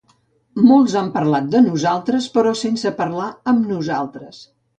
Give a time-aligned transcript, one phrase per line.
[0.69, 4.43] Molts han parlat de nosaltres però sense parlar amb nosaltres.